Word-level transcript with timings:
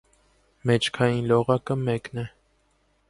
Մեջքային 0.69 1.29
լողակը 1.33 1.77
մեկն 1.83 2.23
է։ 2.27 2.29